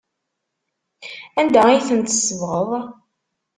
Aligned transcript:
Anda 1.39 1.61
ay 1.67 1.81
ten-tsebɣeḍ? 1.87 2.69